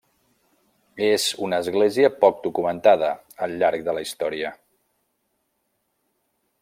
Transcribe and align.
És 1.07 1.25
una 1.47 1.59
església 1.65 2.09
poc 2.23 2.39
documentada, 2.47 3.11
al 3.47 3.53
llarg 3.65 3.87
de 3.91 3.95
la 3.99 4.05
història. 4.07 4.55